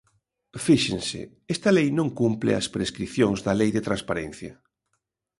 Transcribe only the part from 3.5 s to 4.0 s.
Lei de